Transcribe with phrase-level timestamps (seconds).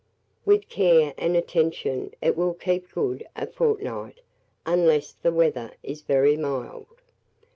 [0.45, 4.21] With care and attention, it will keep good a fortnight,
[4.65, 6.87] unless the weather is very mild.